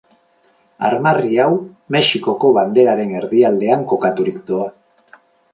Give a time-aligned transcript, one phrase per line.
[0.87, 1.49] Armarri hau
[1.97, 4.71] Mexikoko banderaren erdialdean kokaturik doa.